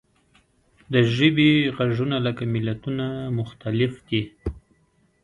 [0.93, 3.05] د ژبې غږونه لکه ملتونه
[3.39, 4.21] مختلف دي.